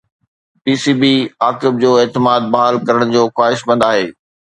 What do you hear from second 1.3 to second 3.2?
عاقب جو اعتماد بحال ڪرڻ